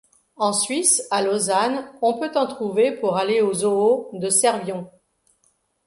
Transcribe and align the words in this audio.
En 0.35 0.51
Suisse, 0.51 1.07
à 1.11 1.21
Lausanne 1.21 1.87
on 2.01 2.15
peut 2.17 2.31
en 2.35 2.47
trouver 2.47 2.91
pour 2.91 3.17
aller 3.17 3.41
au 3.41 3.53
zoo 3.53 4.09
de 4.13 4.31
Servion. 4.31 4.89